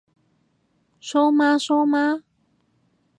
[0.99, 2.23] 蘇媽蘇媽？